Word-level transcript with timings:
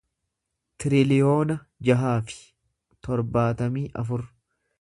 tiriliyoona 0.83 1.57
jaha 1.89 2.15
fi 2.31 2.39
torbaatamii 3.09 3.89
afur 4.05 4.29